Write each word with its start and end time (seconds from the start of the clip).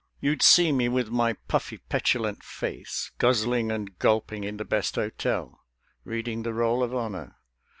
You'd 0.19 0.41
see 0.41 0.71
me 0.71 0.89
with 0.89 1.09
my 1.11 1.33
puffy 1.47 1.77
petulant 1.77 2.41
face, 2.43 3.11
Guzzling 3.19 3.71
and 3.71 3.99
gulping 3.99 4.43
in 4.43 4.57
the 4.57 4.65
best 4.65 4.95
hotel, 4.95 5.59
Reading 6.05 6.41
the 6.41 6.55
Roll 6.55 6.81
of 6.81 6.91
Honour. 6.91 7.35